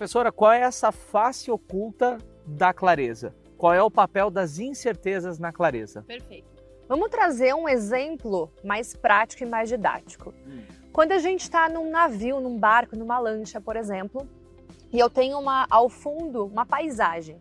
Professora, 0.00 0.32
qual 0.32 0.50
é 0.50 0.62
essa 0.62 0.90
face 0.90 1.50
oculta 1.50 2.16
da 2.46 2.72
clareza? 2.72 3.34
Qual 3.58 3.74
é 3.74 3.82
o 3.82 3.90
papel 3.90 4.30
das 4.30 4.58
incertezas 4.58 5.38
na 5.38 5.52
clareza? 5.52 6.02
Perfeito. 6.04 6.48
Vamos 6.88 7.10
trazer 7.10 7.54
um 7.54 7.68
exemplo 7.68 8.50
mais 8.64 8.96
prático 8.96 9.42
e 9.42 9.46
mais 9.46 9.68
didático. 9.68 10.32
Hum. 10.46 10.62
Quando 10.90 11.12
a 11.12 11.18
gente 11.18 11.42
está 11.42 11.68
num 11.68 11.90
navio, 11.90 12.40
num 12.40 12.58
barco, 12.58 12.96
numa 12.96 13.18
lancha, 13.18 13.60
por 13.60 13.76
exemplo, 13.76 14.26
e 14.90 14.98
eu 14.98 15.10
tenho 15.10 15.38
uma, 15.38 15.66
ao 15.68 15.90
fundo 15.90 16.46
uma 16.46 16.64
paisagem. 16.64 17.38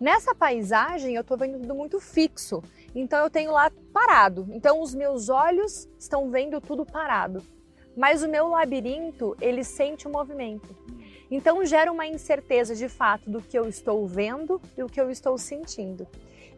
Nessa 0.00 0.34
paisagem 0.34 1.14
eu 1.14 1.20
estou 1.20 1.36
vendo 1.36 1.60
tudo 1.60 1.76
muito 1.76 2.00
fixo, 2.00 2.60
então 2.92 3.20
eu 3.22 3.30
tenho 3.30 3.52
lá 3.52 3.70
parado. 3.92 4.48
Então 4.50 4.82
os 4.82 4.96
meus 4.96 5.28
olhos 5.28 5.88
estão 5.96 6.28
vendo 6.28 6.60
tudo 6.60 6.84
parado, 6.84 7.40
mas 7.96 8.24
o 8.24 8.28
meu 8.28 8.48
labirinto 8.48 9.36
ele 9.40 9.62
sente 9.62 10.08
o 10.08 10.10
movimento. 10.10 10.74
Então 11.30 11.64
gera 11.64 11.90
uma 11.90 12.06
incerteza 12.06 12.74
de 12.74 12.88
fato 12.88 13.28
do 13.28 13.40
que 13.40 13.58
eu 13.58 13.68
estou 13.68 14.06
vendo 14.06 14.60
e 14.76 14.82
o 14.82 14.86
que 14.86 15.00
eu 15.00 15.10
estou 15.10 15.36
sentindo. 15.38 16.06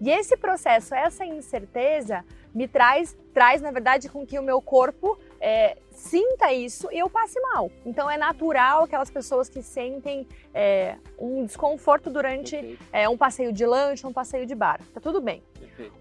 E 0.00 0.10
esse 0.10 0.36
processo, 0.36 0.94
essa 0.94 1.24
incerteza, 1.24 2.24
me 2.54 2.68
traz, 2.68 3.16
traz 3.32 3.60
na 3.60 3.70
verdade 3.70 4.08
com 4.08 4.26
que 4.26 4.38
o 4.38 4.42
meu 4.42 4.60
corpo 4.60 5.18
é, 5.40 5.76
sinta 5.90 6.52
isso 6.52 6.88
e 6.92 6.98
eu 6.98 7.08
passe 7.08 7.40
mal. 7.40 7.70
Então 7.84 8.10
é 8.10 8.16
natural 8.16 8.84
aquelas 8.84 9.10
pessoas 9.10 9.48
que 9.48 9.62
sentem 9.62 10.26
é, 10.54 10.96
um 11.18 11.44
desconforto 11.44 12.10
durante 12.10 12.78
é, 12.92 13.08
um 13.08 13.16
passeio 13.16 13.52
de 13.52 13.64
lanche, 13.64 14.06
um 14.06 14.12
passeio 14.12 14.46
de 14.46 14.54
bar. 14.54 14.80
Tá 14.92 15.00
tudo 15.00 15.20
bem. 15.20 15.42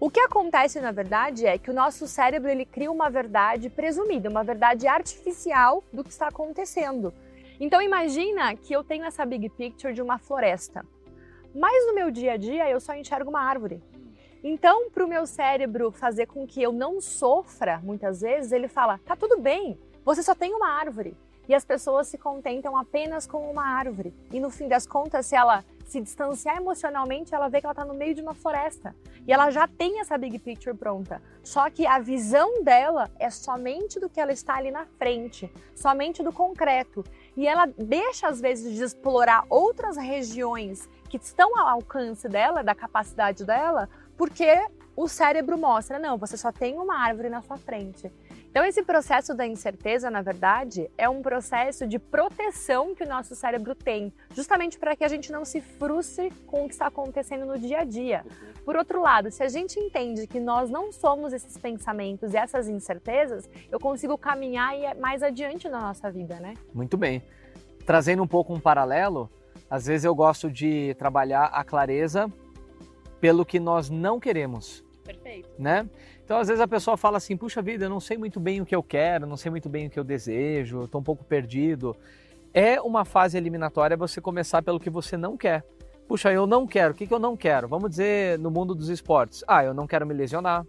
O 0.00 0.10
que 0.10 0.20
acontece 0.20 0.80
na 0.80 0.90
verdade 0.90 1.46
é 1.46 1.58
que 1.58 1.70
o 1.70 1.74
nosso 1.74 2.06
cérebro 2.06 2.50
ele 2.50 2.64
cria 2.64 2.90
uma 2.90 3.10
verdade 3.10 3.68
presumida, 3.68 4.30
uma 4.30 4.42
verdade 4.42 4.86
artificial 4.86 5.84
do 5.92 6.02
que 6.02 6.10
está 6.10 6.28
acontecendo. 6.28 7.12
Então 7.58 7.80
imagina 7.80 8.54
que 8.54 8.72
eu 8.72 8.84
tenho 8.84 9.04
essa 9.04 9.24
big 9.24 9.48
picture 9.50 9.94
de 9.94 10.02
uma 10.02 10.18
floresta, 10.18 10.84
mas 11.54 11.86
no 11.86 11.94
meu 11.94 12.10
dia 12.10 12.32
a 12.32 12.36
dia 12.36 12.68
eu 12.68 12.78
só 12.80 12.94
enxergo 12.94 13.30
uma 13.30 13.40
árvore. 13.40 13.82
Então, 14.44 14.90
para 14.90 15.04
o 15.04 15.08
meu 15.08 15.26
cérebro 15.26 15.90
fazer 15.90 16.26
com 16.26 16.46
que 16.46 16.62
eu 16.62 16.70
não 16.70 17.00
sofra, 17.00 17.80
muitas 17.82 18.20
vezes, 18.20 18.52
ele 18.52 18.68
fala: 18.68 18.98
tá 19.04 19.16
tudo 19.16 19.40
bem, 19.40 19.78
você 20.04 20.22
só 20.22 20.34
tem 20.34 20.54
uma 20.54 20.68
árvore. 20.68 21.16
E 21.48 21.54
as 21.54 21.64
pessoas 21.64 22.08
se 22.08 22.18
contentam 22.18 22.76
apenas 22.76 23.26
com 23.26 23.50
uma 23.50 23.64
árvore. 23.64 24.12
E 24.32 24.40
no 24.40 24.50
fim 24.50 24.66
das 24.66 24.86
contas, 24.86 25.26
se 25.26 25.36
ela 25.36 25.64
se 25.84 26.00
distanciar 26.00 26.56
emocionalmente, 26.56 27.34
ela 27.34 27.48
vê 27.48 27.60
que 27.60 27.66
ela 27.66 27.72
está 27.72 27.84
no 27.84 27.94
meio 27.94 28.14
de 28.14 28.20
uma 28.20 28.34
floresta. 28.34 28.94
E 29.26 29.32
ela 29.32 29.50
já 29.50 29.68
tem 29.68 30.00
essa 30.00 30.18
big 30.18 30.38
picture 30.40 30.76
pronta. 30.76 31.22
Só 31.44 31.70
que 31.70 31.86
a 31.86 32.00
visão 32.00 32.64
dela 32.64 33.08
é 33.18 33.30
somente 33.30 34.00
do 34.00 34.08
que 34.08 34.20
ela 34.20 34.32
está 34.32 34.56
ali 34.56 34.72
na 34.72 34.86
frente, 34.86 35.52
somente 35.74 36.22
do 36.22 36.32
concreto. 36.32 37.04
E 37.36 37.46
ela 37.46 37.66
deixa, 37.66 38.28
às 38.28 38.40
vezes, 38.40 38.74
de 38.76 38.82
explorar 38.82 39.44
outras 39.48 39.96
regiões 39.96 40.88
que 41.08 41.18
estão 41.18 41.58
ao 41.58 41.68
alcance 41.68 42.28
dela, 42.28 42.62
da 42.62 42.74
capacidade 42.74 43.44
dela, 43.44 43.88
porque 44.16 44.66
o 44.96 45.06
cérebro 45.06 45.58
mostra, 45.58 45.98
não, 45.98 46.16
você 46.16 46.36
só 46.36 46.50
tem 46.50 46.78
uma 46.78 46.98
árvore 46.98 47.28
na 47.28 47.42
sua 47.42 47.58
frente. 47.58 48.10
Então, 48.56 48.64
esse 48.64 48.82
processo 48.82 49.34
da 49.34 49.46
incerteza, 49.46 50.10
na 50.10 50.22
verdade, 50.22 50.90
é 50.96 51.06
um 51.06 51.20
processo 51.20 51.86
de 51.86 51.98
proteção 51.98 52.94
que 52.94 53.04
o 53.04 53.06
nosso 53.06 53.34
cérebro 53.34 53.74
tem, 53.74 54.10
justamente 54.34 54.78
para 54.78 54.96
que 54.96 55.04
a 55.04 55.08
gente 55.08 55.30
não 55.30 55.44
se 55.44 55.60
frustre 55.60 56.30
com 56.46 56.64
o 56.64 56.66
que 56.66 56.72
está 56.72 56.86
acontecendo 56.86 57.44
no 57.44 57.58
dia 57.58 57.80
a 57.80 57.84
dia. 57.84 58.24
Por 58.64 58.74
outro 58.74 59.02
lado, 59.02 59.30
se 59.30 59.42
a 59.42 59.48
gente 59.50 59.78
entende 59.78 60.26
que 60.26 60.40
nós 60.40 60.70
não 60.70 60.90
somos 60.90 61.34
esses 61.34 61.58
pensamentos 61.58 62.32
e 62.32 62.38
essas 62.38 62.66
incertezas, 62.66 63.46
eu 63.70 63.78
consigo 63.78 64.16
caminhar 64.16 64.74
e 64.74 64.94
mais 64.94 65.22
adiante 65.22 65.68
na 65.68 65.78
nossa 65.78 66.10
vida, 66.10 66.40
né? 66.40 66.54
Muito 66.72 66.96
bem. 66.96 67.22
Trazendo 67.84 68.22
um 68.22 68.26
pouco 68.26 68.54
um 68.54 68.58
paralelo, 68.58 69.30
às 69.68 69.84
vezes 69.84 70.06
eu 70.06 70.14
gosto 70.14 70.50
de 70.50 70.94
trabalhar 70.94 71.44
a 71.52 71.62
clareza 71.62 72.32
pelo 73.20 73.44
que 73.44 73.60
nós 73.60 73.90
não 73.90 74.18
queremos. 74.18 74.82
Perfeito. 75.04 75.50
Né? 75.58 75.88
Então, 76.26 76.40
às 76.40 76.48
vezes 76.48 76.60
a 76.60 76.66
pessoa 76.66 76.96
fala 76.96 77.18
assim: 77.18 77.36
puxa 77.36 77.62
vida, 77.62 77.84
eu 77.84 77.88
não 77.88 78.00
sei 78.00 78.18
muito 78.18 78.40
bem 78.40 78.60
o 78.60 78.66
que 78.66 78.74
eu 78.74 78.82
quero, 78.82 79.28
não 79.28 79.36
sei 79.36 79.48
muito 79.48 79.68
bem 79.68 79.86
o 79.86 79.90
que 79.90 79.98
eu 79.98 80.02
desejo, 80.02 80.82
estou 80.82 81.00
um 81.00 81.04
pouco 81.04 81.24
perdido. 81.24 81.96
É 82.52 82.80
uma 82.80 83.04
fase 83.04 83.38
eliminatória 83.38 83.96
você 83.96 84.20
começar 84.20 84.60
pelo 84.60 84.80
que 84.80 84.90
você 84.90 85.16
não 85.16 85.36
quer. 85.36 85.64
Puxa, 86.08 86.32
eu 86.32 86.44
não 86.44 86.66
quero. 86.66 86.92
O 86.92 86.96
que, 86.96 87.06
que 87.06 87.14
eu 87.14 87.20
não 87.20 87.36
quero? 87.36 87.68
Vamos 87.68 87.90
dizer 87.90 88.40
no 88.40 88.50
mundo 88.50 88.74
dos 88.74 88.88
esportes: 88.88 89.44
ah, 89.46 89.62
eu 89.62 89.72
não 89.72 89.86
quero 89.86 90.04
me 90.04 90.12
lesionar. 90.12 90.66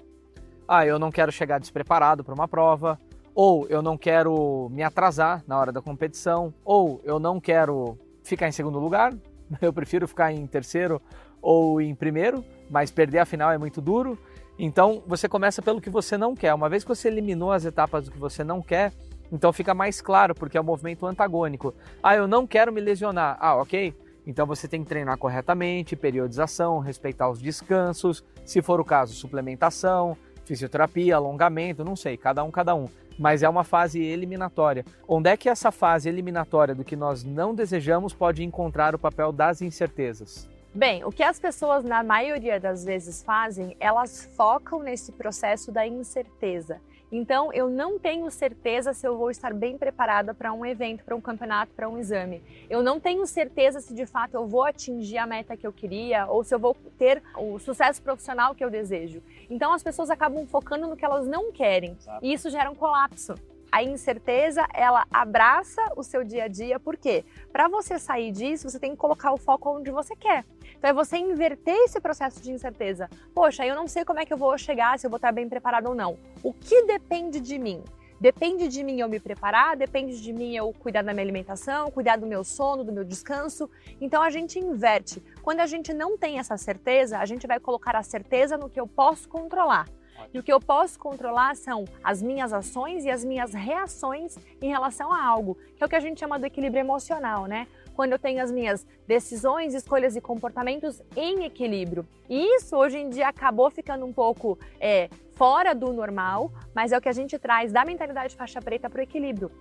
Ah, 0.67 0.85
eu 0.85 0.99
não 0.99 1.09
quero 1.09 1.31
chegar 1.31 1.59
despreparado 1.59 2.23
para 2.23 2.35
uma 2.35 2.47
prova. 2.47 2.99
Ou 3.33 3.67
eu 3.67 3.81
não 3.81 3.97
quero 3.97 4.69
me 4.71 4.83
atrasar 4.83 5.43
na 5.47 5.57
hora 5.57 5.71
da 5.71 5.81
competição. 5.81 6.53
Ou 6.63 7.01
eu 7.03 7.17
não 7.17 7.39
quero 7.39 7.97
ficar 8.21 8.47
em 8.47 8.51
segundo 8.51 8.77
lugar. 8.77 9.11
Eu 9.59 9.73
prefiro 9.73 10.07
ficar 10.07 10.31
em 10.33 10.45
terceiro 10.45 11.01
ou 11.41 11.79
em 11.79 11.95
primeiro, 11.95 12.43
mas 12.69 12.91
perder 12.91 13.19
a 13.19 13.25
final 13.25 13.49
é 13.49 13.57
muito 13.57 13.79
duro. 13.79 14.19
Então 14.59 15.03
você 15.05 15.29
começa 15.29 15.61
pelo 15.61 15.79
que 15.79 15.89
você 15.89 16.17
não 16.17 16.35
quer. 16.35 16.53
Uma 16.53 16.69
vez 16.69 16.83
que 16.83 16.89
você 16.89 17.07
eliminou 17.07 17.51
as 17.51 17.65
etapas 17.65 18.05
do 18.05 18.11
que 18.11 18.17
você 18.17 18.43
não 18.43 18.61
quer, 18.61 18.91
então 19.31 19.53
fica 19.53 19.73
mais 19.73 20.01
claro, 20.01 20.33
porque 20.33 20.57
é 20.57 20.61
um 20.61 20.63
movimento 20.63 21.05
antagônico. 21.05 21.73
Ah, 22.01 22.15
eu 22.15 22.27
não 22.27 22.47
quero 22.47 22.71
me 22.71 22.81
lesionar. 22.81 23.37
Ah, 23.39 23.55
ok. 23.55 23.93
Então 24.25 24.45
você 24.45 24.67
tem 24.67 24.83
que 24.83 24.89
treinar 24.89 25.17
corretamente, 25.17 25.95
periodização, 25.95 26.79
respeitar 26.79 27.29
os 27.29 27.39
descansos, 27.39 28.23
se 28.43 28.61
for 28.61 28.79
o 28.79 28.85
caso, 28.85 29.13
suplementação, 29.13 30.17
fisioterapia, 30.43 31.15
alongamento, 31.15 31.83
não 31.83 31.95
sei, 31.95 32.17
cada 32.17 32.43
um, 32.43 32.51
cada 32.51 32.75
um. 32.75 32.87
Mas 33.17 33.41
é 33.41 33.49
uma 33.49 33.63
fase 33.63 34.01
eliminatória. 34.01 34.85
Onde 35.07 35.29
é 35.29 35.37
que 35.37 35.49
essa 35.49 35.71
fase 35.71 36.09
eliminatória 36.09 36.75
do 36.75 36.83
que 36.83 36.95
nós 36.95 37.23
não 37.23 37.55
desejamos 37.55 38.13
pode 38.13 38.43
encontrar 38.43 38.93
o 38.93 38.99
papel 38.99 39.31
das 39.31 39.61
incertezas? 39.61 40.49
Bem, 40.73 41.03
o 41.03 41.11
que 41.11 41.23
as 41.23 41.39
pessoas 41.39 41.83
na 41.83 42.03
maioria 42.03 42.59
das 42.59 42.85
vezes 42.85 43.23
fazem, 43.23 43.75
elas 43.79 44.25
focam 44.35 44.83
nesse 44.83 45.11
processo 45.11 45.71
da 45.71 45.87
incerteza. 45.87 46.79
Então, 47.09 47.53
eu 47.53 47.69
não 47.69 47.97
tenho 47.97 48.29
certeza 48.29 48.93
se 48.93 49.07
eu 49.07 49.17
vou 49.17 49.31
estar 49.31 49.53
bem 49.53 49.77
preparada 49.77 50.33
para 50.33 50.51
um 50.51 50.65
evento, 50.65 51.05
para 51.05 51.15
um 51.15 51.21
campeonato, 51.21 51.73
para 51.73 51.87
um 51.87 51.97
exame. 51.97 52.43
Eu 52.69 52.83
não 52.83 52.99
tenho 52.99 53.25
certeza 53.25 53.79
se 53.79 53.93
de 53.93 54.05
fato 54.05 54.35
eu 54.35 54.45
vou 54.45 54.65
atingir 54.65 55.17
a 55.17 55.25
meta 55.25 55.55
que 55.55 55.65
eu 55.65 55.71
queria 55.71 56.27
ou 56.27 56.43
se 56.43 56.53
eu 56.53 56.59
vou 56.59 56.75
ter 56.97 57.23
o 57.37 57.57
sucesso 57.59 58.01
profissional 58.01 58.53
que 58.53 58.63
eu 58.63 58.69
desejo. 58.69 59.23
Então, 59.49 59.71
as 59.73 59.81
pessoas 59.81 60.09
acabam 60.09 60.45
focando 60.45 60.85
no 60.85 60.97
que 60.97 61.05
elas 61.05 61.25
não 61.25 61.51
querem 61.51 61.97
e 62.21 62.33
isso 62.33 62.49
gera 62.49 62.69
um 62.69 62.75
colapso 62.75 63.35
a 63.71 63.83
incerteza 63.83 64.65
ela 64.73 65.05
abraça 65.11 65.81
o 65.95 66.03
seu 66.03 66.23
dia 66.23 66.45
a 66.45 66.47
dia, 66.47 66.79
por 66.79 66.97
quê? 66.97 67.25
Para 67.51 67.67
você 67.67 67.99
sair 67.99 68.31
disso, 68.31 68.69
você 68.69 68.79
tem 68.79 68.91
que 68.91 68.97
colocar 68.97 69.33
o 69.33 69.37
foco 69.37 69.77
onde 69.77 69.91
você 69.91 70.15
quer. 70.15 70.45
Então 70.77 70.89
é 70.89 70.93
você 70.93 71.17
inverter 71.17 71.75
esse 71.85 71.99
processo 71.99 72.41
de 72.41 72.51
incerteza. 72.51 73.09
Poxa, 73.33 73.65
eu 73.65 73.75
não 73.75 73.87
sei 73.87 74.05
como 74.05 74.19
é 74.19 74.25
que 74.25 74.33
eu 74.33 74.37
vou 74.37 74.57
chegar, 74.57 74.97
se 74.97 75.05
eu 75.05 75.09
vou 75.09 75.17
estar 75.17 75.31
bem 75.31 75.49
preparado 75.49 75.87
ou 75.87 75.95
não. 75.95 76.17
O 76.43 76.53
que 76.53 76.83
depende 76.83 77.39
de 77.39 77.57
mim? 77.57 77.83
Depende 78.19 78.67
de 78.67 78.83
mim 78.83 78.99
eu 78.99 79.07
me 79.07 79.19
preparar, 79.19 79.77
depende 79.77 80.19
de 80.19 80.33
mim 80.33 80.55
eu 80.55 80.73
cuidar 80.73 81.03
da 81.03 81.13
minha 81.13 81.23
alimentação, 81.23 81.91
cuidar 81.91 82.17
do 82.17 82.25
meu 82.25 82.43
sono, 82.43 82.83
do 82.83 82.91
meu 82.91 83.03
descanso. 83.03 83.69
Então 84.01 84.23
a 84.23 84.31
gente 84.31 84.57
inverte. 84.57 85.23
Quando 85.43 85.59
a 85.59 85.67
gente 85.67 85.93
não 85.93 86.17
tem 86.17 86.39
essa 86.39 86.57
certeza, 86.57 87.19
a 87.19 87.25
gente 87.25 87.45
vai 87.45 87.59
colocar 87.59 87.95
a 87.95 88.01
certeza 88.01 88.57
no 88.57 88.69
que 88.69 88.79
eu 88.79 88.87
posso 88.87 89.29
controlar. 89.29 89.87
E 90.33 90.39
o 90.39 90.43
que 90.43 90.51
eu 90.51 90.59
posso 90.59 90.99
controlar 90.99 91.55
são 91.55 91.85
as 92.03 92.21
minhas 92.21 92.53
ações 92.53 93.05
e 93.05 93.09
as 93.09 93.23
minhas 93.23 93.53
reações 93.53 94.37
em 94.61 94.69
relação 94.69 95.11
a 95.11 95.23
algo, 95.23 95.57
que 95.75 95.83
é 95.83 95.85
o 95.85 95.89
que 95.89 95.95
a 95.95 95.99
gente 95.99 96.19
chama 96.19 96.39
do 96.39 96.45
equilíbrio 96.45 96.79
emocional, 96.79 97.45
né? 97.45 97.67
Quando 97.95 98.11
eu 98.11 98.19
tenho 98.19 98.43
as 98.43 98.51
minhas 98.51 98.85
decisões, 99.07 99.73
escolhas 99.73 100.15
e 100.15 100.21
comportamentos 100.21 101.01
em 101.15 101.45
equilíbrio. 101.45 102.07
E 102.29 102.55
isso 102.57 102.75
hoje 102.75 102.97
em 102.99 103.09
dia 103.09 103.27
acabou 103.27 103.71
ficando 103.71 104.05
um 104.05 104.13
pouco 104.13 104.57
é, 104.79 105.09
fora 105.33 105.73
do 105.73 105.91
normal, 105.91 106.51
mas 106.75 106.91
é 106.91 106.97
o 106.97 107.01
que 107.01 107.09
a 107.09 107.13
gente 107.13 107.39
traz 107.39 107.71
da 107.71 107.83
mentalidade 107.83 108.35
faixa 108.35 108.61
preta 108.61 108.89
para 108.89 108.99
o 108.99 109.03
equilíbrio 109.03 109.51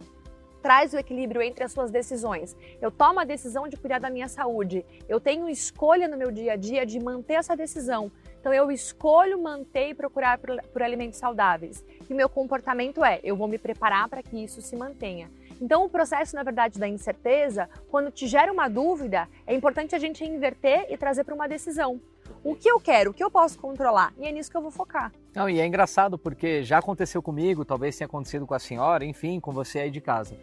traz 0.66 0.92
o 0.92 0.98
equilíbrio 0.98 1.40
entre 1.40 1.62
as 1.62 1.70
suas 1.70 1.92
decisões. 1.92 2.56
Eu 2.82 2.90
tomo 2.90 3.20
a 3.20 3.24
decisão 3.24 3.68
de 3.68 3.76
cuidar 3.76 4.00
da 4.00 4.10
minha 4.10 4.26
saúde. 4.26 4.84
Eu 5.08 5.20
tenho 5.20 5.48
escolha 5.48 6.08
no 6.08 6.16
meu 6.16 6.32
dia 6.32 6.54
a 6.54 6.56
dia 6.56 6.84
de 6.84 6.98
manter 6.98 7.34
essa 7.34 7.56
decisão. 7.56 8.10
Então 8.46 8.54
eu 8.54 8.70
escolho 8.70 9.42
manter 9.42 9.88
e 9.88 9.94
procurar 9.94 10.38
por, 10.38 10.62
por 10.72 10.80
alimentos 10.80 11.18
saudáveis. 11.18 11.84
E 12.08 12.14
meu 12.14 12.28
comportamento 12.28 13.04
é, 13.04 13.18
eu 13.24 13.34
vou 13.34 13.48
me 13.48 13.58
preparar 13.58 14.08
para 14.08 14.22
que 14.22 14.36
isso 14.36 14.62
se 14.62 14.76
mantenha. 14.76 15.28
Então, 15.60 15.84
o 15.84 15.88
processo, 15.88 16.36
na 16.36 16.44
verdade, 16.44 16.78
da 16.78 16.86
incerteza, 16.86 17.68
quando 17.90 18.08
te 18.08 18.28
gera 18.28 18.52
uma 18.52 18.68
dúvida, 18.68 19.28
é 19.48 19.52
importante 19.52 19.96
a 19.96 19.98
gente 19.98 20.24
inverter 20.24 20.86
e 20.88 20.96
trazer 20.96 21.24
para 21.24 21.34
uma 21.34 21.48
decisão. 21.48 22.00
O 22.44 22.54
que 22.54 22.70
eu 22.70 22.78
quero, 22.78 23.10
o 23.10 23.14
que 23.14 23.24
eu 23.24 23.32
posso 23.32 23.58
controlar? 23.58 24.14
E 24.16 24.28
é 24.28 24.30
nisso 24.30 24.48
que 24.48 24.56
eu 24.56 24.62
vou 24.62 24.70
focar. 24.70 25.10
Não, 25.34 25.50
e 25.50 25.58
é 25.58 25.66
engraçado 25.66 26.16
porque 26.16 26.62
já 26.62 26.78
aconteceu 26.78 27.20
comigo, 27.20 27.64
talvez 27.64 27.98
tenha 27.98 28.06
acontecido 28.06 28.46
com 28.46 28.54
a 28.54 28.60
senhora, 28.60 29.04
enfim, 29.04 29.40
com 29.40 29.50
você 29.50 29.80
aí 29.80 29.90
de 29.90 30.00
casa. 30.00 30.36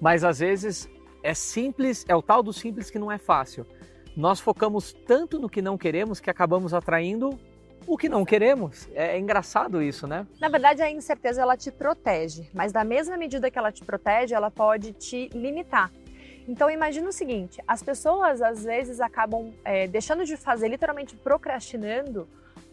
Mas 0.00 0.24
às 0.24 0.38
vezes 0.38 0.88
é 1.22 1.34
simples, 1.34 2.02
é 2.08 2.16
o 2.16 2.22
tal 2.22 2.42
do 2.42 2.50
simples 2.50 2.90
que 2.90 2.98
não 2.98 3.12
é 3.12 3.18
fácil 3.18 3.66
nós 4.16 4.40
focamos 4.40 4.92
tanto 4.92 5.38
no 5.38 5.48
que 5.48 5.62
não 5.62 5.78
queremos 5.78 6.20
que 6.20 6.30
acabamos 6.30 6.74
atraindo 6.74 7.38
o 7.86 7.96
que 7.96 8.08
não 8.08 8.24
queremos. 8.24 8.88
É, 8.94 9.16
é, 9.16 9.18
engraçado 9.18 9.82
isso, 9.82 10.06
né? 10.06 10.26
Na 10.40 10.48
verdade, 10.48 10.82
a 10.82 10.90
incerteza 10.90 11.42
ela 11.42 11.56
te 11.56 11.70
protege, 11.70 12.48
mas 12.54 12.72
da 12.72 12.84
mesma 12.84 13.16
medida 13.16 13.50
que 13.50 13.58
ela 13.58 13.72
te 13.72 13.84
protege, 13.84 14.34
ela 14.34 14.50
pode 14.50 14.92
te 14.92 15.28
limitar. 15.34 15.90
Então 16.46 16.70
imagina 16.70 17.08
o 17.08 17.12
seguinte: 17.12 17.60
as 17.66 17.82
pessoas 17.82 18.42
às 18.42 18.64
vezes 18.64 19.00
acabam 19.00 19.52
é, 19.64 19.86
deixando 19.86 20.24
de 20.24 20.36
fazer, 20.36 20.68
literalmente 20.68 21.16
procrastinando 21.16 22.28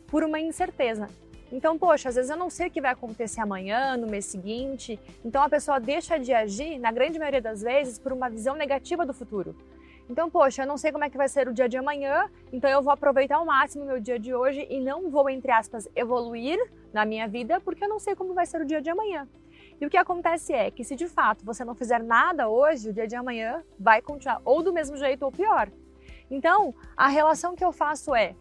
por 0.07 0.23
uma 0.23 0.39
incerteza. 0.39 1.07
Então, 1.51 1.79
poxa, 1.79 2.09
às 2.09 2.15
vezes 2.15 2.29
eu 2.29 2.37
não 2.37 2.49
sei 2.49 2.67
o 2.67 2.71
que 2.71 2.79
vai 2.79 2.91
acontecer 2.91 3.41
amanhã, 3.41 3.97
no 3.97 4.07
mês 4.07 4.25
seguinte. 4.25 4.99
Então 5.25 5.41
a 5.41 5.49
pessoa 5.49 5.79
deixa 5.79 6.17
de 6.19 6.31
agir, 6.31 6.77
na 6.77 6.91
grande 6.91 7.17
maioria 7.17 7.41
das 7.41 7.61
vezes, 7.61 7.97
por 7.97 8.13
uma 8.13 8.29
visão 8.29 8.55
negativa 8.55 9.03
do 9.03 9.13
futuro. 9.13 9.55
Então, 10.09 10.27
poxa, 10.27 10.63
eu 10.63 10.67
não 10.67 10.75
sei 10.75 10.91
como 10.91 11.03
é 11.03 11.09
que 11.09 11.17
vai 11.17 11.29
ser 11.29 11.47
o 11.47 11.53
dia 11.53 11.69
de 11.69 11.77
amanhã, 11.77 12.27
então 12.51 12.67
eu 12.67 12.81
vou 12.81 12.91
aproveitar 12.91 13.35
ao 13.35 13.45
máximo 13.45 13.83
o 13.83 13.87
meu 13.87 13.99
dia 13.99 14.17
de 14.17 14.33
hoje 14.33 14.65
e 14.67 14.79
não 14.79 15.07
vou, 15.07 15.29
entre 15.29 15.51
aspas, 15.51 15.87
evoluir 15.95 16.57
na 16.91 17.05
minha 17.05 17.27
vida 17.27 17.61
porque 17.61 17.83
eu 17.83 17.89
não 17.89 17.99
sei 17.99 18.15
como 18.15 18.33
vai 18.33 18.47
ser 18.47 18.59
o 18.59 18.65
dia 18.65 18.81
de 18.81 18.89
amanhã. 18.89 19.27
E 19.79 19.85
o 19.85 19.89
que 19.89 19.97
acontece 19.97 20.51
é 20.51 20.71
que 20.71 20.83
se 20.83 20.95
de 20.95 21.07
fato 21.07 21.45
você 21.45 21.63
não 21.63 21.75
fizer 21.75 22.01
nada 22.01 22.49
hoje, 22.49 22.89
o 22.89 22.93
dia 22.93 23.07
de 23.07 23.15
amanhã 23.15 23.63
vai 23.79 24.01
continuar 24.01 24.41
ou 24.43 24.63
do 24.63 24.73
mesmo 24.73 24.97
jeito 24.97 25.23
ou 25.23 25.31
pior. 25.31 25.71
Então, 26.31 26.73
a 26.97 27.07
relação 27.07 27.55
que 27.55 27.63
eu 27.63 27.71
faço 27.71 28.15
é 28.15 28.35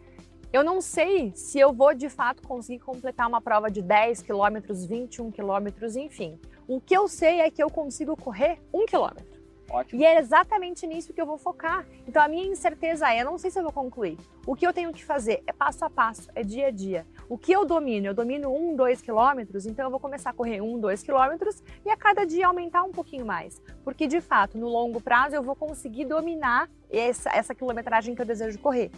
eu 0.51 0.63
não 0.63 0.81
sei 0.81 1.31
se 1.35 1.59
eu 1.59 1.71
vou 1.71 1.93
de 1.93 2.09
fato 2.09 2.41
conseguir 2.47 2.79
completar 2.79 3.27
uma 3.27 3.39
prova 3.39 3.69
de 3.69 3.83
10 3.83 4.23
quilômetros, 4.23 4.83
21 4.87 5.29
quilômetros, 5.29 5.95
enfim. 5.95 6.39
O 6.67 6.81
que 6.81 6.97
eu 6.97 7.07
sei 7.07 7.41
é 7.41 7.51
que 7.51 7.61
eu 7.61 7.69
consigo 7.69 8.17
correr 8.17 8.59
um 8.73 8.87
quilômetro. 8.87 9.28
Ótimo. 9.69 10.01
E 10.01 10.05
é 10.05 10.17
exatamente 10.19 10.85
nisso 10.87 11.13
que 11.13 11.21
eu 11.21 11.25
vou 11.25 11.37
focar. 11.37 11.85
Então 12.07 12.21
a 12.21 12.27
minha 12.27 12.45
incerteza 12.45 13.11
é, 13.13 13.23
não 13.23 13.37
sei 13.37 13.51
se 13.51 13.59
eu 13.59 13.63
vou 13.63 13.71
concluir. 13.71 14.17
O 14.45 14.55
que 14.55 14.65
eu 14.65 14.73
tenho 14.73 14.91
que 14.91 15.05
fazer 15.05 15.43
é 15.45 15.53
passo 15.53 15.85
a 15.85 15.89
passo, 15.89 16.29
é 16.33 16.43
dia 16.43 16.67
a 16.67 16.71
dia. 16.71 17.05
O 17.27 17.37
que 17.37 17.51
eu 17.51 17.65
domino? 17.65 18.07
Eu 18.07 18.13
domino 18.13 18.53
um, 18.53 18.75
dois 18.75 19.01
quilômetros, 19.01 19.65
então 19.65 19.85
eu 19.85 19.91
vou 19.91 19.99
começar 19.99 20.31
a 20.31 20.33
correr 20.33 20.61
um, 20.61 20.79
dois 20.79 21.03
quilômetros 21.03 21.63
e 21.85 21.89
a 21.89 21.95
cada 21.95 22.25
dia 22.25 22.47
aumentar 22.47 22.83
um 22.83 22.91
pouquinho 22.91 23.25
mais. 23.25 23.61
Porque 23.83 24.07
de 24.07 24.19
fato, 24.19 24.57
no 24.57 24.67
longo 24.67 24.99
prazo, 24.99 25.35
eu 25.35 25.43
vou 25.43 25.55
conseguir 25.55 26.05
dominar 26.05 26.69
essa, 26.89 27.29
essa 27.29 27.53
quilometragem 27.53 28.15
que 28.15 28.21
eu 28.21 28.25
desejo 28.25 28.57
correr. 28.59 28.89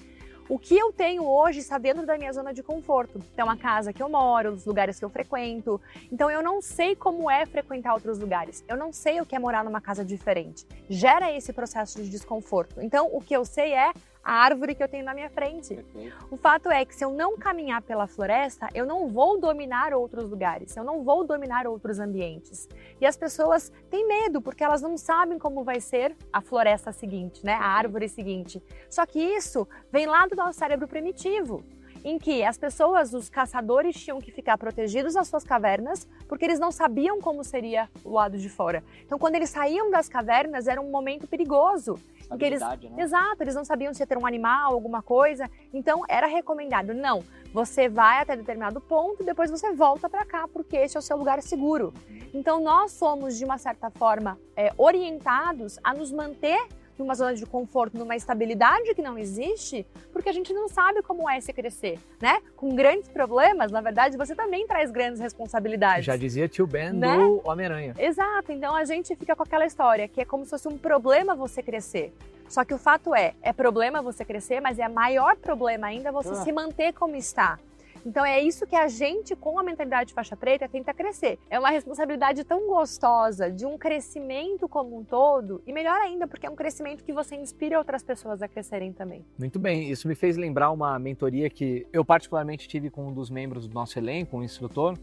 O 0.51 0.59
que 0.59 0.77
eu 0.77 0.92
tenho 0.92 1.24
hoje 1.24 1.59
está 1.59 1.77
dentro 1.77 2.06
da 2.06 2.18
minha 2.18 2.33
zona 2.33 2.53
de 2.53 2.62
conforto. 2.62 3.21
Então, 3.33 3.50
a 3.50 3.56
casa 3.56 3.94
que 3.94 4.03
eu 4.03 4.09
moro, 4.09 4.51
os 4.51 4.65
lugares 4.65 5.00
que 5.00 5.06
eu 5.06 5.09
frequento. 5.09 5.80
Então, 6.12 6.30
eu 6.30 6.44
não 6.44 6.62
sei 6.62 6.94
como 6.94 7.31
é 7.31 7.45
frequentar 7.45 7.94
outros 7.94 8.19
lugares. 8.19 8.62
Eu 8.68 8.75
não 8.75 8.92
sei 8.92 9.21
o 9.21 9.25
que 9.25 9.33
é 9.33 9.39
morar 9.39 9.63
numa 9.63 9.80
casa 9.80 10.03
diferente. 10.03 10.68
Gera 10.89 11.31
esse 11.31 11.53
processo 11.53 12.03
de 12.03 12.09
desconforto. 12.09 12.81
Então, 12.81 13.07
o 13.13 13.21
que 13.21 13.33
eu 13.33 13.45
sei 13.45 13.74
é 13.74 13.94
a 14.23 14.33
árvore 14.33 14.75
que 14.75 14.83
eu 14.83 14.88
tenho 14.88 15.03
na 15.03 15.13
minha 15.13 15.29
frente. 15.29 15.75
Perfeito. 15.75 16.27
O 16.29 16.38
fato 16.38 16.69
é 16.69 16.85
que 16.85 16.95
se 16.95 17.03
eu 17.03 17.12
não 17.12 17.38
caminhar 17.38 17.81
pela 17.81 18.07
floresta, 18.07 18.68
eu 18.73 18.85
não 18.85 19.07
vou 19.07 19.39
dominar 19.39 19.94
outros 19.94 20.29
lugares, 20.29 20.75
eu 20.75 20.83
não 20.83 21.03
vou 21.03 21.25
dominar 21.25 21.68
outros 21.68 22.00
ambientes. 22.00 22.68
E 23.00 23.06
as 23.06 23.18
pessoas 23.18 23.71
têm 23.89 24.07
medo 24.07 24.41
porque 24.41 24.63
elas 24.63 24.81
não 24.81 24.97
sabem 24.97 25.39
como 25.39 25.63
vai 25.63 25.79
ser 25.79 26.15
a 26.31 26.41
floresta 26.41 26.91
seguinte, 26.91 27.45
né? 27.45 27.53
A 27.53 27.68
árvore 27.68 28.07
seguinte. 28.07 28.62
Só 28.89 29.06
que 29.06 29.19
isso 29.19 29.68
vem 29.91 30.06
lá 30.06 30.27
do 30.27 30.35
nosso 30.35 30.59
cérebro 30.59 30.88
primitivo 30.88 31.63
em 32.03 32.18
que 32.18 32.44
as 32.44 32.57
pessoas, 32.57 33.13
os 33.13 33.30
caçadores, 33.30 33.95
tinham 33.95 34.19
que 34.19 34.31
ficar 34.31 34.57
protegidos 34.57 35.15
nas 35.15 35.27
suas 35.27 35.44
cavernas, 35.44 36.07
porque 36.27 36.45
eles 36.45 36.59
não 36.59 36.71
sabiam 36.71 37.19
como 37.21 37.44
seria 37.44 37.89
o 38.03 38.12
lado 38.12 38.38
de 38.38 38.50
fora. 38.50 38.83
Então, 39.06 39.19
quando 39.19 39.36
eles 39.36 39.50
saíam 39.50 39.92
das 39.92 40.09
cavernas, 40.09 40.68
era 40.68 40.81
um 40.81 40.89
momento 40.89 41.27
perigoso. 41.27 42.00
Porque 42.27 42.45
eles, 42.45 42.62
né? 42.62 42.77
Exato, 42.98 43.44
eles 43.44 43.56
não 43.56 43.65
sabiam 43.65 43.94
se 43.94 44.01
ia 44.01 44.07
ter 44.07 44.18
um 44.18 44.25
animal, 44.25 44.74
alguma 44.74 45.01
coisa. 45.01 45.50
Então, 45.74 46.03
era 46.07 46.27
recomendado, 46.27 46.94
não, 46.94 47.21
você 47.53 47.89
vai 47.89 48.21
até 48.21 48.38
determinado 48.38 48.80
ponto 48.80 49.21
e 49.21 49.25
depois 49.25 49.51
você 49.51 49.74
volta 49.74 50.09
para 50.09 50.25
cá, 50.25 50.47
porque 50.47 50.77
esse 50.77 50.95
é 50.95 51.00
o 51.00 51.04
seu 51.04 51.18
lugar 51.18 51.42
seguro. 51.42 51.94
Uhum. 52.09 52.19
Então, 52.33 52.62
nós 52.62 52.94
somos, 52.94 53.38
de 53.38 53.44
uma 53.44 53.57
certa 53.57 53.89
forma, 53.89 54.39
é, 54.56 54.71
orientados 54.77 55.77
a 55.83 55.94
nos 55.94 56.12
manter 56.12 56.65
numa 57.01 57.15
zona 57.15 57.33
de 57.33 57.45
conforto, 57.45 57.98
numa 57.98 58.15
estabilidade 58.15 58.94
que 58.94 59.01
não 59.01 59.18
existe, 59.18 59.86
porque 60.13 60.30
a 60.30 60.31
gente 60.31 60.53
não 60.53 60.69
sabe 60.69 61.01
como 61.01 61.30
é 61.30 61.42
se 61.42 61.51
crescer, 61.51 62.00
né? 62.21 62.39
Com 62.56 62.75
grandes 62.75 63.09
problemas, 63.09 63.71
na 63.71 63.81
verdade, 63.81 64.15
você 64.18 64.36
também 64.36 64.65
traz 64.68 64.92
grandes 64.92 65.19
responsabilidades. 65.19 66.06
Já 66.06 66.15
dizia 66.15 66.48
tio 66.48 66.68
Ben 66.68 66.94
né? 66.94 67.18
do 67.18 67.42
Homem-Aranha. 67.44 67.95
Exato, 67.98 68.51
então 68.51 68.75
a 68.75 68.86
gente 68.86 69.15
fica 69.15 69.36
com 69.36 69.44
aquela 69.44 69.65
história 69.65 70.07
que 70.07 70.21
é 70.21 70.25
como 70.25 70.45
se 70.45 70.51
fosse 70.51 70.68
um 70.68 70.77
problema 70.77 71.36
você 71.36 71.62
crescer. 71.62 72.13
Só 72.48 72.65
que 72.65 72.74
o 72.74 72.77
fato 72.77 73.15
é, 73.15 73.33
é 73.42 73.54
problema 73.54 74.01
você 74.01 74.25
crescer, 74.25 74.59
mas 74.59 74.77
é 74.77 74.88
maior 74.88 75.38
problema 75.38 75.88
ainda 75.88 76.12
você 76.12 76.31
ah. 76.31 76.36
se 76.36 76.51
manter 76.51 76.94
como 76.94 77.15
está. 77.15 77.57
Então 78.06 78.25
é 78.25 78.42
isso 78.42 78.65
que 78.65 78.75
a 78.75 78.88
gente, 78.88 79.36
com 79.36 79.59
a 79.59 79.63
mentalidade 79.63 80.09
de 80.09 80.13
faixa 80.13 80.36
preta, 80.36 80.68
tenta 80.68 80.94
crescer. 80.94 81.38
É 81.50 81.59
uma 81.59 81.69
responsabilidade 81.69 82.44
tão 82.44 82.68
gostosa 82.68 83.51
de 83.51 83.65
um 83.65 83.77
crescimento 83.77 84.68
como 84.68 84.98
um 84.98 85.03
todo, 85.03 85.62
e 85.65 85.74
melhor 85.74 86.00
ainda, 86.01 86.27
porque 86.27 86.48
é 86.48 86.50
um 86.50 86.56
crescimento 86.56 87.03
que 87.03 87.13
você 87.13 87.36
inspira 87.36 87.77
outras 87.77 88.03
pessoas 88.03 88.42
a 88.42 88.48
crescerem 88.48 88.92
também. 88.92 89.24
Muito 89.38 89.59
bem, 89.59 89.89
isso 89.89 90.07
me 90.07 90.15
fez 90.15 90.36
lembrar 90.36 90.71
uma 90.71 90.98
mentoria 90.98 91.50
que 91.50 91.86
eu 91.94 92.03
particularmente 92.03 92.68
tive 92.68 92.89
com 92.89 93.07
um 93.07 93.13
dos 93.13 93.30
membros 93.30 93.68
do 93.68 93.74
nosso 93.74 93.98
elenco, 94.00 94.38
um 94.38 94.44
instrutor, 94.44 94.97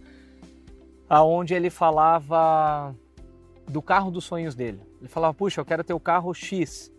aonde 1.08 1.54
ele 1.54 1.70
falava 1.70 2.94
do 3.66 3.80
carro 3.80 4.10
dos 4.10 4.24
sonhos 4.24 4.54
dele. 4.54 4.80
Ele 5.00 5.08
falava: 5.08 5.32
"Puxa, 5.34 5.60
eu 5.60 5.64
quero 5.64 5.84
ter 5.84 5.94
o 5.94 6.00
carro 6.00 6.34
X". 6.34 6.92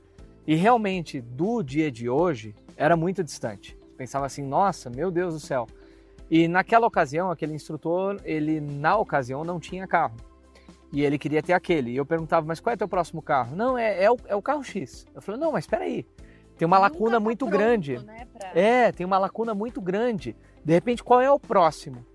E 0.47 0.55
realmente, 0.55 1.19
do 1.21 1.61
dia 1.61 1.91
de 1.91 2.09
hoje, 2.09 2.55
era 2.75 2.95
muito 2.95 3.23
distante. 3.23 3.77
Pensava 3.97 4.25
assim: 4.25 4.43
"Nossa, 4.43 4.89
meu 4.89 5.11
Deus 5.11 5.33
do 5.33 5.39
céu, 5.39 5.67
e 6.29 6.47
naquela 6.47 6.85
ocasião, 6.85 7.31
aquele 7.31 7.53
instrutor, 7.53 8.19
ele 8.23 8.59
na 8.61 8.97
ocasião 8.97 9.43
não 9.43 9.59
tinha 9.59 9.87
carro. 9.87 10.15
E 10.91 11.03
ele 11.03 11.17
queria 11.17 11.41
ter 11.41 11.53
aquele. 11.53 11.91
E 11.91 11.97
eu 11.97 12.05
perguntava, 12.05 12.45
mas 12.45 12.59
qual 12.59 12.73
é 12.73 12.77
teu 12.77 12.87
próximo 12.87 13.21
carro? 13.21 13.55
Não, 13.55 13.77
é, 13.77 14.03
é, 14.03 14.11
o, 14.11 14.17
é 14.27 14.35
o 14.35 14.41
carro 14.41 14.63
X. 14.63 15.05
Eu 15.13 15.21
falei, 15.21 15.39
não, 15.39 15.51
mas 15.51 15.63
espera 15.63 15.83
aí. 15.83 16.05
Tem 16.57 16.65
uma 16.65 16.77
Nunca 16.77 16.91
lacuna 16.91 17.11
tá 17.13 17.19
muito 17.19 17.45
pronto, 17.45 17.57
grande. 17.57 17.97
Né, 17.99 18.27
pra... 18.37 18.51
É, 18.59 18.91
tem 18.91 19.05
uma 19.05 19.17
lacuna 19.17 19.53
muito 19.53 19.79
grande. 19.79 20.35
De 20.63 20.73
repente, 20.73 21.03
qual 21.03 21.21
é 21.21 21.31
o 21.31 21.39
próximo? 21.39 22.05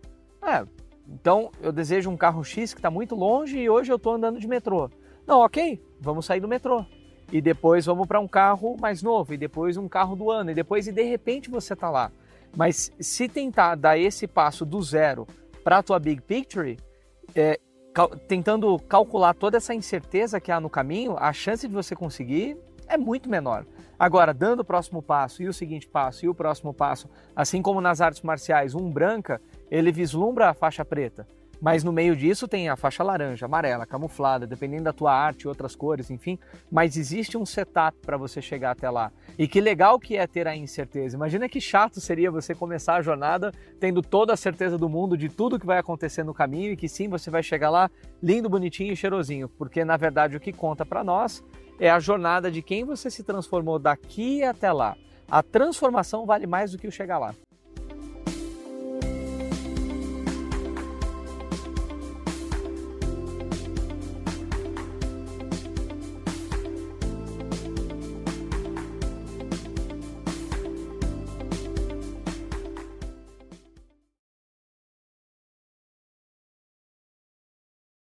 É, 0.43 0.65
então 1.09 1.51
eu 1.63 1.73
desejo 1.73 2.11
um 2.11 2.17
carro 2.17 2.45
X 2.45 2.75
que 2.75 2.79
está 2.79 2.91
muito 2.91 3.15
longe 3.15 3.59
e 3.59 3.71
hoje 3.71 3.91
eu 3.91 3.97
estou 3.97 4.15
andando 4.15 4.39
de 4.39 4.47
metrô. 4.47 4.91
Não, 5.27 5.41
ok, 5.41 5.83
vamos 6.01 6.27
sair 6.27 6.41
do 6.41 6.49
metrô. 6.49 6.85
E 7.33 7.41
depois 7.41 7.87
vamos 7.87 8.07
para 8.07 8.21
um 8.21 8.29
carro 8.29 8.77
mais 8.79 9.03
novo, 9.03 9.33
e 9.33 9.39
depois 9.39 9.77
um 9.77 9.89
carro 9.89 10.15
do 10.15 10.31
ano, 10.31 10.51
e 10.51 10.55
depois, 10.55 10.87
e 10.87 10.93
de 10.93 11.03
repente 11.03 11.51
você 11.51 11.73
está 11.73 11.91
lá. 11.91 12.13
Mas 12.57 12.93
se 13.01 13.29
tentar 13.29 13.75
dar 13.75 13.99
esse 13.99 14.27
passo 14.27 14.65
do 14.65 14.83
zero 14.83 15.27
para 15.63 15.79
a 15.79 15.83
tua 15.83 15.99
big 15.99 16.21
picture, 16.23 16.77
é, 17.35 17.59
cal 17.93 18.09
tentando 18.09 18.79
calcular 18.81 19.35
toda 19.35 19.57
essa 19.57 19.75
incerteza 19.75 20.41
que 20.41 20.53
há 20.53 20.61
no 20.61 20.71
caminho, 20.71 21.17
a 21.19 21.33
chance 21.33 21.67
de 21.67 21.75
você 21.75 21.97
conseguir 21.97 22.57
é 22.87 22.97
muito 22.97 23.29
menor. 23.29 23.65
Agora, 23.99 24.35
dando 24.35 24.61
o 24.61 24.65
próximo 24.65 25.01
passo 25.01 25.43
e 25.43 25.49
o 25.49 25.53
seguinte 25.53 25.89
passo 25.89 26.27
e 26.27 26.29
o 26.29 26.35
próximo 26.35 26.75
passo, 26.75 27.09
assim 27.35 27.63
como 27.63 27.81
nas 27.81 28.01
artes 28.01 28.23
marciais, 28.23 28.75
um 28.75 28.91
branca, 28.91 29.41
ele 29.71 29.91
vislumbra 29.93 30.51
a 30.51 30.55
faixa 30.55 30.85
preta. 30.85 31.27
Mas 31.65 31.83
no 31.83 31.95
meio 31.95 32.15
disso 32.15 32.47
tem 32.47 32.69
a 32.69 32.77
faixa 32.77 33.03
laranja, 33.03 33.47
amarela, 33.47 33.87
camuflada, 33.87 34.47
dependendo 34.47 34.85
da 34.85 34.93
tua 34.93 35.15
arte, 35.15 35.49
outras 35.49 35.75
cores, 35.75 36.11
enfim. 36.11 36.39
Mas 36.71 36.95
existe 36.95 37.39
um 37.39 37.47
setup 37.47 37.97
para 38.05 38.19
você 38.19 38.43
chegar 38.43 38.73
até 38.73 38.91
lá. 38.91 39.11
E 39.39 39.49
que 39.49 39.63
legal 39.63 39.99
que 39.99 40.15
é 40.15 40.27
ter 40.27 40.47
a 40.47 40.55
incerteza. 40.55 41.17
Imagina 41.17 41.49
que 41.49 41.63
chato 41.63 42.03
seria 42.03 42.31
você 42.31 42.55
começar 42.55 42.97
a 42.97 43.01
jornada 43.01 43.51
tendo 43.81 44.03
toda 44.03 44.35
a 44.35 44.37
certeza 44.37 44.77
do 44.77 44.91
mundo 44.91 45.17
de 45.17 45.31
tudo 45.31 45.59
que 45.59 45.65
vai 45.65 45.79
acontecer 45.79 46.23
no 46.23 46.35
caminho 46.35 46.73
e 46.73 46.77
que 46.77 46.87
sim, 46.87 47.09
você 47.09 47.31
vai 47.31 47.43
chegar 47.43 47.71
lá 47.71 47.91
lindo, 48.23 48.51
bonitinho 48.51 48.93
e 48.93 48.97
cheirosinho. 48.97 49.49
Porque 49.49 49.87
na 49.87 49.97
verdade 49.97 50.37
o 50.37 50.41
que 50.41 50.53
conta 50.53 50.85
para 50.85 51.03
nós 51.03 51.43
é 51.81 51.89
a 51.89 51.99
jornada 51.99 52.51
de 52.51 52.61
quem 52.61 52.85
você 52.85 53.11
se 53.11 53.23
transformou 53.23 53.79
daqui 53.79 54.45
até 54.45 54.71
lá. 54.71 54.99
A 55.31 55.43
transformação 55.43 56.27
vale 56.27 56.47
mais 56.47 56.73
do 56.73 56.79
que 56.79 56.87
o 56.87 56.93
chegar 56.93 57.19
lá. 57.19 57.35